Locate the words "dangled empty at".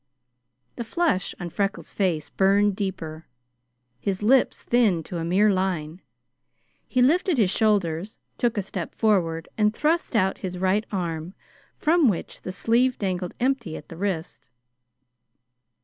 12.97-13.89